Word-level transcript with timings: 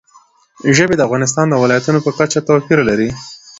ژبې 0.75 0.95
د 0.97 1.01
افغانستان 1.07 1.45
د 1.49 1.53
ولایاتو 1.63 2.05
په 2.05 2.11
کچه 2.19 2.39
توپیر 2.47 2.79
لري. 2.89 3.09